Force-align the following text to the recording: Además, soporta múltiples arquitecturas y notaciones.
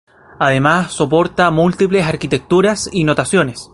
Además, 0.39 0.91
soporta 0.93 1.51
múltiples 1.51 2.07
arquitecturas 2.07 2.89
y 2.91 3.03
notaciones. 3.03 3.69